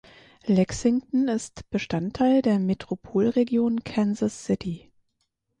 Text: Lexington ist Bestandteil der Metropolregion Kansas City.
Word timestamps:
Lexington 0.47 1.27
ist 1.27 1.69
Bestandteil 1.69 2.41
der 2.41 2.57
Metropolregion 2.57 3.83
Kansas 3.83 4.45
City. 4.45 4.91